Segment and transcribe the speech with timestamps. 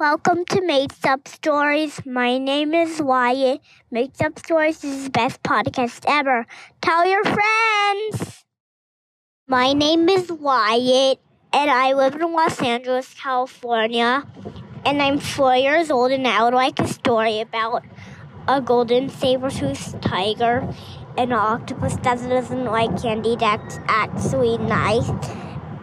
[0.00, 2.00] Welcome to Maked Up Stories.
[2.06, 3.60] My name is Wyatt.
[3.90, 6.46] Maked Up Stories is the best podcast ever.
[6.80, 8.42] Tell your friends.
[9.46, 11.18] My name is Wyatt,
[11.52, 14.24] and I live in Los Angeles, California.
[14.86, 17.84] And I'm four years old, and I would like a story about
[18.48, 20.66] a golden saber-toothed tiger
[21.18, 25.10] and an octopus that doesn't like candy that's actually nice,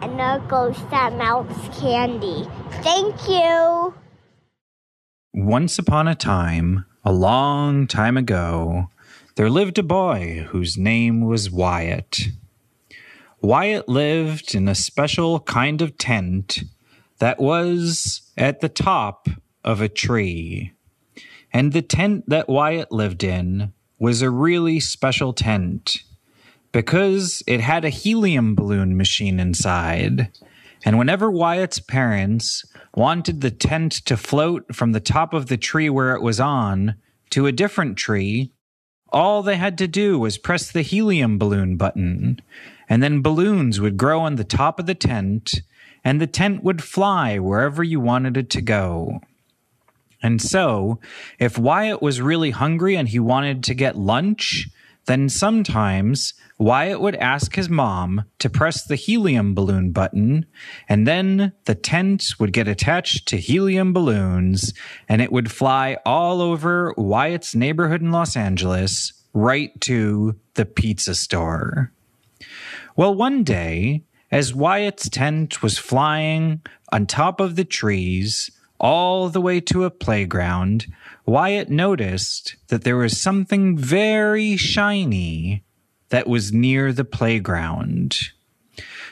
[0.02, 2.48] and a ghost that melts candy.
[2.82, 3.94] Thank you.
[5.34, 8.88] Once upon a time, a long time ago,
[9.36, 12.28] there lived a boy whose name was Wyatt.
[13.42, 16.64] Wyatt lived in a special kind of tent
[17.18, 19.28] that was at the top
[19.62, 20.72] of a tree.
[21.52, 26.04] And the tent that Wyatt lived in was a really special tent
[26.72, 30.30] because it had a helium balloon machine inside.
[30.88, 35.90] And whenever Wyatt's parents wanted the tent to float from the top of the tree
[35.90, 36.94] where it was on
[37.28, 38.54] to a different tree,
[39.12, 42.40] all they had to do was press the helium balloon button,
[42.88, 45.60] and then balloons would grow on the top of the tent,
[46.02, 49.20] and the tent would fly wherever you wanted it to go.
[50.22, 51.00] And so,
[51.38, 54.70] if Wyatt was really hungry and he wanted to get lunch,
[55.08, 60.44] then sometimes Wyatt would ask his mom to press the helium balloon button,
[60.86, 64.74] and then the tent would get attached to helium balloons,
[65.08, 71.14] and it would fly all over Wyatt's neighborhood in Los Angeles right to the pizza
[71.14, 71.90] store.
[72.94, 76.60] Well, one day, as Wyatt's tent was flying
[76.92, 80.86] on top of the trees, all the way to a playground,
[81.28, 85.62] Wyatt noticed that there was something very shiny
[86.08, 88.18] that was near the playground.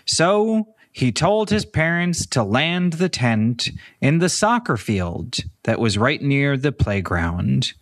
[0.06, 3.68] So he told his parents to land the tent
[4.00, 7.74] in the soccer field that was right near the playground.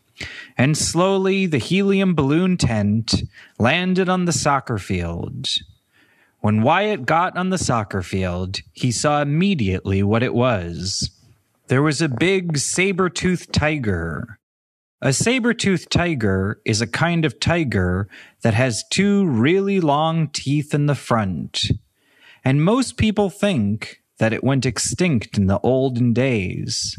[0.59, 3.15] And slowly the helium balloon tent
[3.61, 5.47] landed on the soccer field.
[6.41, 11.14] When Wyatt got on the soccer field, he saw immediately what it was.
[11.69, 14.39] There was a big saber-toothed tiger.
[15.01, 18.07] A saber-toothed tiger is a kind of tiger
[18.43, 21.71] that has two really long teeth in the front.
[22.45, 26.99] And most people think that it went extinct in the olden days.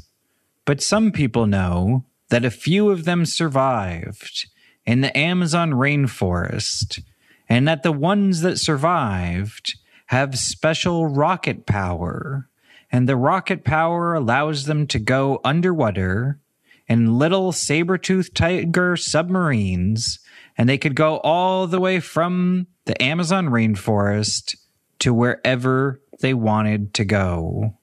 [0.66, 4.48] But some people know that a few of them survived
[4.84, 7.04] in the Amazon rainforest,
[7.48, 9.78] and that the ones that survived
[10.08, 12.50] have special rocket power
[12.92, 16.40] and the rocket power allows them to go underwater
[16.88, 20.20] in little saber-toothed tiger submarines,
[20.58, 24.56] and they could go all the way from the Amazon rainforest
[25.00, 27.78] to wherever they wanted to go.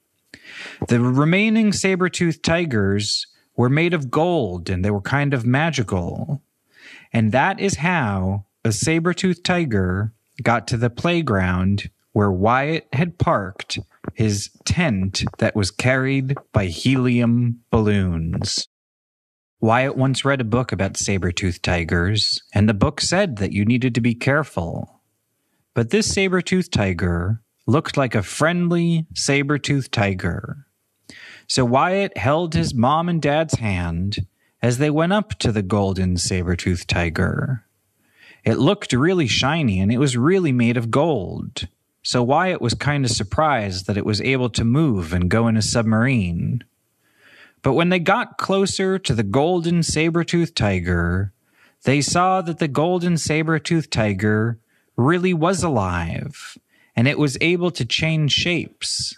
[0.87, 6.41] The remaining saber-toothed tigers were made of gold and they were kind of magical.
[7.11, 13.79] And that is how a saber-toothed tiger got to the playground where Wyatt had parked
[14.13, 18.67] his tent that was carried by helium balloons.
[19.59, 23.95] Wyatt once read a book about saber-toothed tigers, and the book said that you needed
[23.95, 25.01] to be careful.
[25.73, 30.67] But this saber-toothed tiger looked like a friendly saber-toothed tiger.
[31.47, 34.27] So Wyatt held his mom and dad's hand
[34.61, 37.65] as they went up to the golden saber-toothed tiger.
[38.43, 41.67] It looked really shiny and it was really made of gold.
[42.03, 45.55] So Wyatt was kind of surprised that it was able to move and go in
[45.55, 46.63] a submarine.
[47.61, 51.31] But when they got closer to the golden saber-toothed tiger,
[51.83, 54.59] they saw that the golden saber-toothed tiger
[54.97, 56.57] really was alive
[56.95, 59.17] and it was able to change shapes.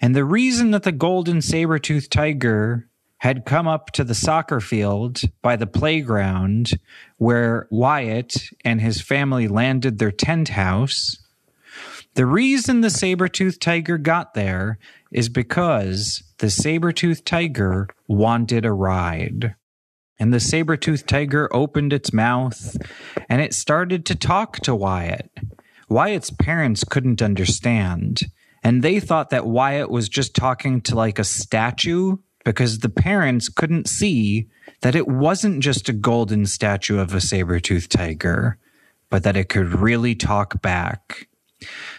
[0.00, 5.20] And the reason that the golden saber-toothed tiger had come up to the soccer field
[5.42, 6.80] by the playground
[7.18, 11.18] where Wyatt and his family landed their tent house
[12.14, 14.78] the reason the saber-toothed tiger got there
[15.12, 19.54] is because the saber-toothed tiger wanted a ride.
[20.18, 22.76] And the saber-toothed tiger opened its mouth
[23.28, 25.30] and it started to talk to Wyatt.
[25.88, 28.30] Wyatt's parents couldn't understand,
[28.62, 33.48] and they thought that Wyatt was just talking to like a statue because the parents
[33.48, 34.48] couldn't see
[34.82, 38.58] that it wasn't just a golden statue of a saber-toothed tiger,
[39.08, 41.28] but that it could really talk back.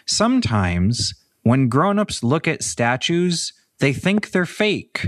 [0.06, 1.14] Sometimes
[1.44, 5.08] when grown-ups look at statues, they think they're fake,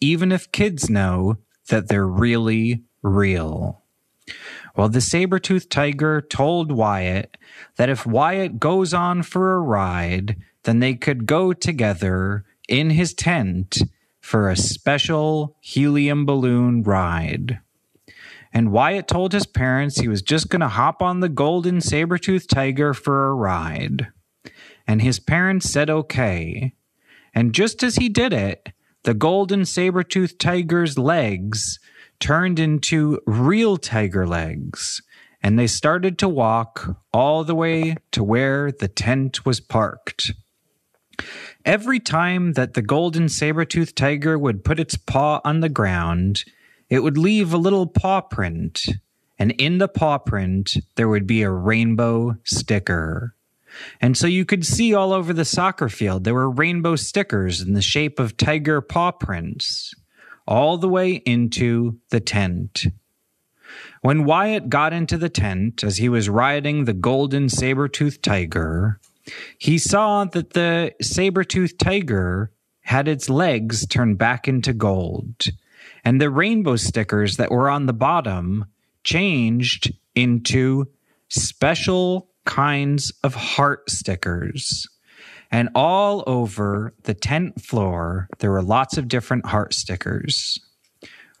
[0.00, 3.82] even if kids know that they're really real.
[4.76, 7.36] Well, the saber-toothed tiger told Wyatt
[7.76, 13.14] that if Wyatt goes on for a ride, then they could go together in his
[13.14, 13.82] tent
[14.20, 17.60] for a special helium balloon ride.
[18.54, 22.16] And Wyatt told his parents he was just going to hop on the golden saber
[22.16, 24.06] tooth tiger for a ride.
[24.86, 26.72] And his parents said okay.
[27.34, 28.68] And just as he did it,
[29.02, 31.80] the golden saber tooth tiger's legs
[32.20, 35.02] turned into real tiger legs,
[35.42, 40.32] and they started to walk all the way to where the tent was parked.
[41.64, 46.44] Every time that the golden saber tooth tiger would put its paw on the ground,
[46.90, 48.86] it would leave a little paw print,
[49.38, 53.34] and in the paw print, there would be a rainbow sticker.
[54.00, 57.72] And so you could see all over the soccer field, there were rainbow stickers in
[57.72, 59.94] the shape of tiger paw prints,
[60.46, 62.86] all the way into the tent.
[64.02, 69.00] When Wyatt got into the tent as he was riding the golden saber toothed tiger,
[69.58, 72.52] he saw that the saber toothed tiger
[72.82, 75.46] had its legs turned back into gold
[76.04, 78.66] and the rainbow stickers that were on the bottom
[79.02, 80.86] changed into
[81.28, 84.86] special kinds of heart stickers.
[85.50, 90.58] And all over the tent floor, there were lots of different heart stickers.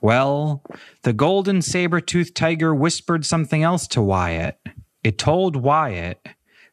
[0.00, 0.62] Well,
[1.02, 4.58] the golden saber toothed tiger whispered something else to Wyatt.
[5.02, 6.26] It told Wyatt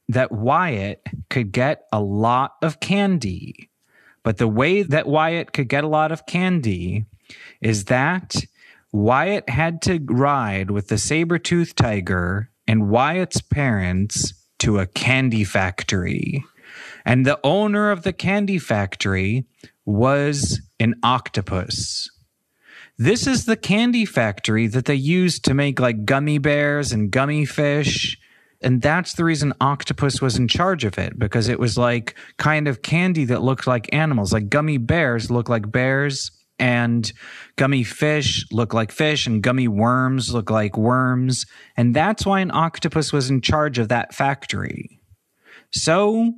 [0.10, 3.70] that Wyatt could get a lot of candy.
[4.24, 7.06] But the way that Wyatt could get a lot of candy
[7.62, 8.36] is that
[8.92, 15.44] Wyatt had to ride with the saber tooth tiger and Wyatt's parents to a candy
[15.44, 16.44] factory.
[17.06, 19.46] And the owner of the candy factory
[19.86, 22.10] was an octopus.
[22.98, 27.46] This is the candy factory that they used to make like gummy bears and gummy
[27.46, 28.18] fish.
[28.62, 32.68] And that's the reason Octopus was in charge of it because it was like kind
[32.68, 34.32] of candy that looked like animals.
[34.32, 36.30] Like gummy bears look like bears
[36.62, 37.12] and
[37.56, 41.48] gummy fish look like fish and gummy worms look like worms.
[41.76, 45.02] And that's why an octopus was in charge of that factory.
[45.72, 46.34] So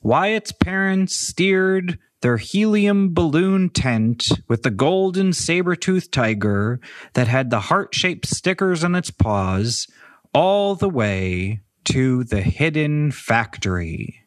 [0.00, 6.80] Wyatt's parents steered their helium balloon tent with the golden saber toothed tiger
[7.14, 9.88] that had the heart shaped stickers on its paws
[10.32, 14.20] all the way to the hidden factory.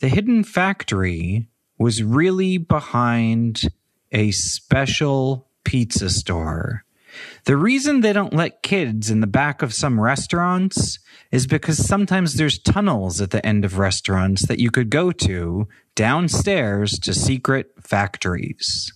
[0.00, 1.48] The hidden factory
[1.78, 3.62] was really behind
[4.12, 6.84] a special pizza store.
[7.44, 10.98] The reason they don't let kids in the back of some restaurants
[11.32, 15.68] is because sometimes there's tunnels at the end of restaurants that you could go to
[15.94, 18.92] downstairs to secret factories.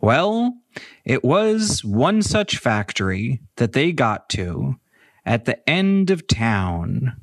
[0.00, 0.54] Well,
[1.04, 4.76] it was one such factory that they got to
[5.24, 7.16] at the end of town.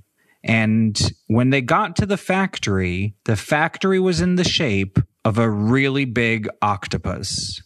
[0.44, 5.00] And when they got to the factory, the factory was in the shape
[5.30, 7.62] of a really big octopus.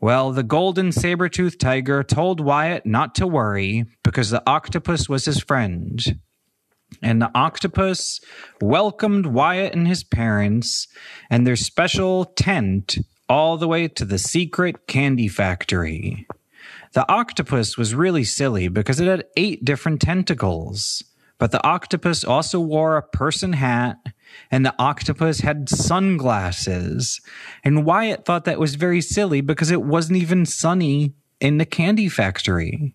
[0.00, 5.26] Well, the golden saber toothed tiger told Wyatt not to worry because the octopus was
[5.26, 6.02] his friend.
[7.00, 8.18] And the octopus
[8.60, 10.88] welcomed Wyatt and his parents
[11.30, 12.98] and their special tent
[13.28, 16.26] all the way to the secret candy factory.
[16.94, 21.04] The octopus was really silly because it had eight different tentacles.
[21.38, 23.98] But the octopus also wore a person hat,
[24.50, 27.20] and the octopus had sunglasses.
[27.64, 32.08] And Wyatt thought that was very silly because it wasn't even sunny in the candy
[32.08, 32.94] factory.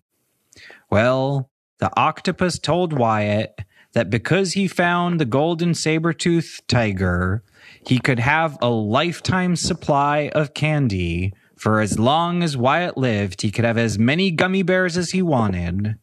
[0.90, 3.60] Well, the octopus told Wyatt
[3.92, 7.42] that because he found the golden saber tooth tiger,
[7.86, 11.32] he could have a lifetime supply of candy.
[11.56, 15.22] For as long as Wyatt lived, he could have as many gummy bears as he
[15.22, 15.96] wanted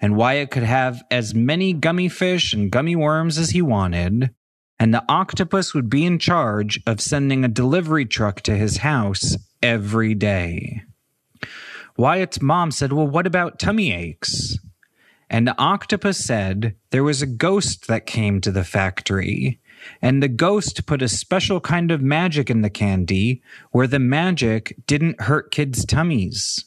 [0.00, 4.30] and Wyatt could have as many gummy fish and gummy worms as he wanted,
[4.80, 9.36] and the octopus would be in charge of sending a delivery truck to his house
[9.62, 10.82] every day.
[11.98, 14.58] Wyatt's mom said, Well, what about tummy aches?
[15.28, 19.60] And the octopus said there was a ghost that came to the factory,
[20.00, 24.74] and the ghost put a special kind of magic in the candy where the magic
[24.86, 26.64] didn't hurt kids' tummies.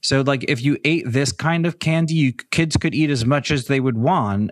[0.00, 3.50] So like if you ate this kind of candy, you kids could eat as much
[3.50, 4.50] as they would want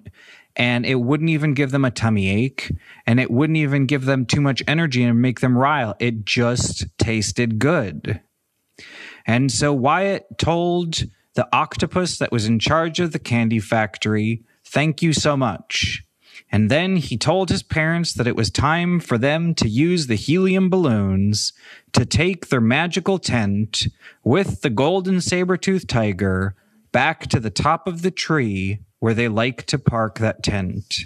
[0.57, 2.73] and it wouldn't even give them a tummy ache
[3.07, 5.95] and it wouldn't even give them too much energy and make them rile.
[5.99, 8.21] It just tasted good.
[9.26, 11.04] And so Wyatt told
[11.35, 16.04] the octopus that was in charge of the candy factory, thank you so much.
[16.52, 20.16] And then he told his parents that it was time for them to use the
[20.16, 21.52] helium balloons
[21.92, 23.87] to take their magical tent
[24.25, 26.57] with the golden saber tooth tiger
[26.92, 31.00] back to the top of the tree where they like to park that tent.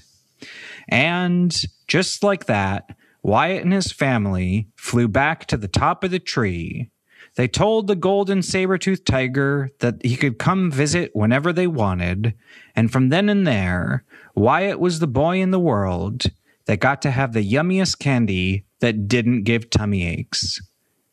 [0.89, 1.55] And
[1.89, 6.91] just like that, Wyatt and his family flew back to the top of the tree.
[7.37, 12.35] They told the golden saber-toothed tiger that he could come visit whenever they wanted,
[12.77, 16.27] and from then and there, Wyatt was the boy in the world
[16.67, 20.61] that got to have the yummiest candy that didn't give tummy aches.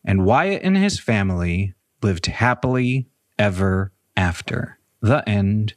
[0.06, 3.08] And Wyatt and his family lived happily
[3.40, 4.80] ever after.
[5.02, 5.74] The end.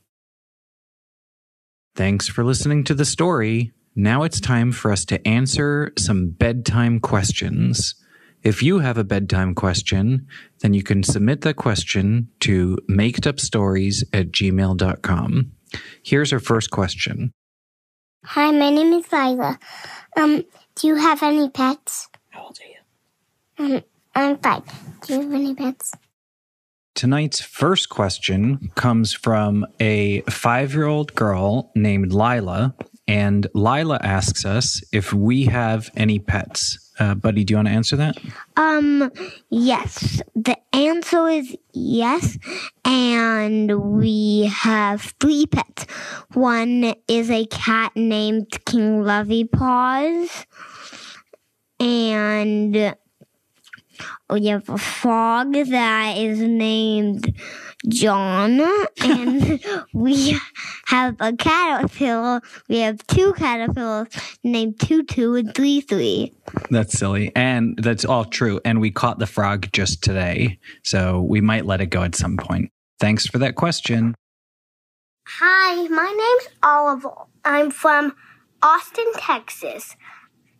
[1.96, 3.72] Thanks for listening to the story.
[3.94, 7.94] Now it's time for us to answer some bedtime questions.
[8.42, 10.26] If you have a bedtime question,
[10.58, 15.52] then you can submit that question to makedupstories at gmail.com.
[16.02, 17.30] Here's our first question.
[18.24, 19.58] Hi, my name is Lila.
[20.16, 22.08] Um, do you have any pets?
[22.30, 23.76] How old are you?
[23.76, 23.84] Um,
[24.16, 24.64] I'm five.
[25.06, 25.92] Do you have any pets?
[26.94, 32.74] Tonight's first question comes from a five year old girl named Lila.
[33.06, 36.78] And Lila asks us if we have any pets.
[36.98, 38.16] Uh, Buddy, do you want to answer that?
[38.56, 39.10] Um,
[39.50, 40.22] yes.
[40.36, 42.38] The answer is yes.
[42.84, 45.86] And we have three pets.
[46.34, 50.46] One is a cat named King Lovey Paws.
[51.80, 52.94] And
[54.30, 57.34] we have a frog that is named
[57.88, 58.60] John.
[59.02, 60.38] And we
[60.86, 62.40] have a caterpillar.
[62.68, 64.08] We have two caterpillars
[64.42, 66.34] named Tutu and Three Three.
[66.70, 67.32] That's silly.
[67.34, 68.60] And that's all true.
[68.64, 70.58] And we caught the frog just today.
[70.82, 72.70] So we might let it go at some point.
[73.00, 74.14] Thanks for that question.
[75.26, 77.10] Hi, my name's Oliver.
[77.44, 78.14] I'm from
[78.62, 79.96] Austin, Texas,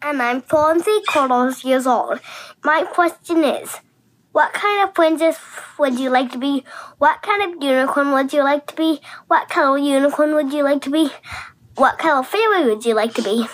[0.05, 2.21] and I'm three quarters years old.
[2.63, 3.79] My question is,
[4.33, 5.39] what kind of princess
[5.79, 6.65] would you like to be?
[6.99, 9.01] What kind of unicorn would you like to be?
[9.29, 11.11] What color unicorn would you like to be?
[11.77, 13.47] What color fairy would you like to be?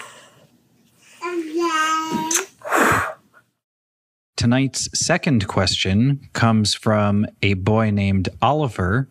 [4.36, 9.08] Tonight's second question comes from a boy named Oliver.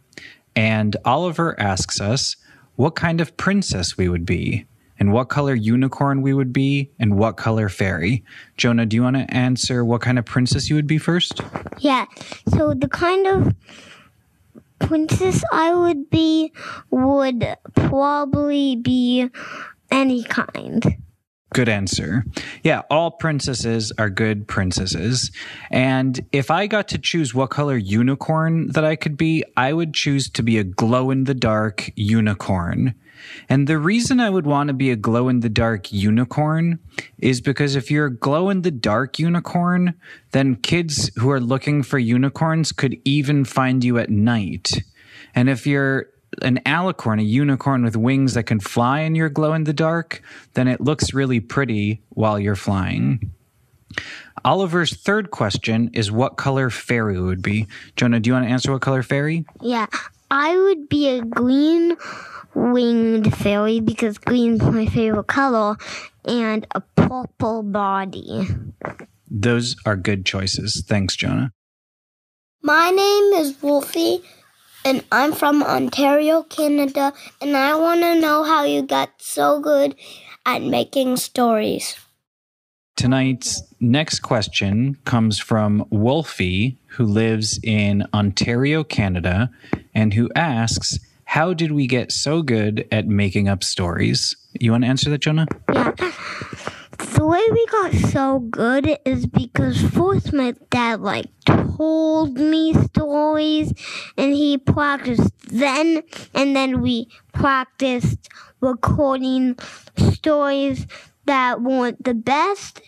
[0.55, 2.35] And Oliver asks us
[2.75, 4.65] what kind of princess we would be,
[4.99, 8.23] and what color unicorn we would be, and what color fairy.
[8.57, 11.41] Jonah, do you want to answer what kind of princess you would be first?
[11.79, 12.05] Yeah.
[12.49, 13.55] So the kind of
[14.79, 16.51] princess I would be
[16.89, 19.29] would probably be
[19.91, 20.97] any kind.
[21.51, 22.25] Good answer.
[22.63, 25.31] Yeah, all princesses are good princesses.
[25.71, 29.95] And if I got to choose what color unicorn that I could be, I would
[29.95, 32.93] choose to be a glow in the dark unicorn.
[33.47, 36.79] And the reason I would want to be a glow in the dark unicorn
[37.17, 39.93] is because if you're a glow in the dark unicorn,
[40.31, 44.83] then kids who are looking for unicorns could even find you at night.
[45.35, 46.07] And if you're
[46.41, 50.21] an alicorn, a unicorn with wings that can fly and you're glow in the dark,
[50.53, 53.31] then it looks really pretty while you're flying.
[54.45, 57.67] Oliver's third question is what color fairy would be.
[57.95, 59.45] Jonah, do you want to answer what color fairy?
[59.61, 59.87] Yeah.
[60.31, 61.97] I would be a green
[62.53, 65.77] winged fairy because green's my favorite color
[66.25, 68.47] and a purple body.
[69.29, 70.83] Those are good choices.
[70.87, 71.51] Thanks, Jonah.
[72.61, 74.23] My name is Wolfie
[74.85, 79.95] and I'm from Ontario, Canada, and I want to know how you got so good
[80.45, 81.97] at making stories.
[82.95, 89.49] Tonight's next question comes from Wolfie, who lives in Ontario, Canada,
[89.93, 94.35] and who asks, How did we get so good at making up stories?
[94.59, 95.45] You want to answer that, Jonah?
[95.71, 95.91] Yeah.
[96.97, 103.71] The way we got so good is because first my dad like told me stories
[104.17, 106.01] and he practiced then
[106.33, 108.27] and then we practiced
[108.59, 109.55] recording
[109.97, 110.87] stories
[111.25, 112.81] that weren't the best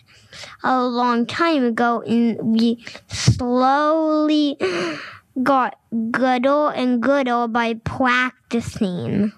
[0.64, 4.58] a long time ago and we slowly
[5.42, 5.78] got
[6.10, 9.32] gooder and gooder by practicing.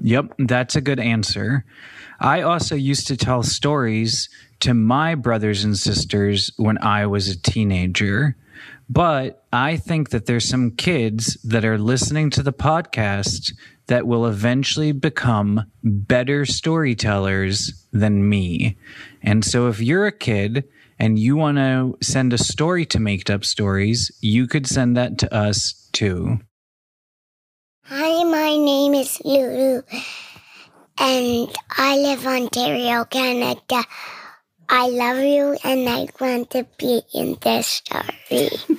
[0.00, 1.64] Yep, that's a good answer.
[2.20, 4.28] I also used to tell stories
[4.60, 8.36] to my brothers and sisters when I was a teenager.
[8.88, 13.52] But I think that there's some kids that are listening to the podcast
[13.86, 18.76] that will eventually become better storytellers than me.
[19.22, 20.68] And so if you're a kid
[20.98, 25.18] and you want to send a story to Maked Up Stories, you could send that
[25.18, 26.40] to us too.
[27.84, 29.82] Hi, my name is Lulu,
[30.98, 33.84] and I live Ontario, Canada.
[34.68, 38.50] I love you, and I want to be in this story.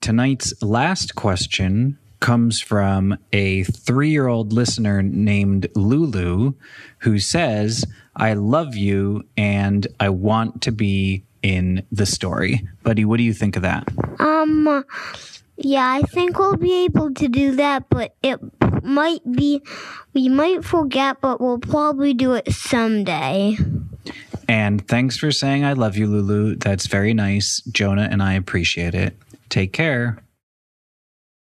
[0.00, 6.54] Tonight's last question comes from a three year old listener named Lulu
[6.98, 7.84] who says,
[8.16, 12.66] I love you and I want to be in the story.
[12.84, 13.88] Buddy, what do you think of that?
[14.20, 14.84] Um,
[15.56, 18.38] yeah, I think we'll be able to do that, but it
[18.84, 19.60] might be,
[20.14, 23.58] we might forget, but we'll probably do it someday.
[24.48, 26.54] And thanks for saying I love you, Lulu.
[26.54, 27.62] That's very nice.
[27.72, 29.16] Jonah and I appreciate it.
[29.48, 30.22] Take care.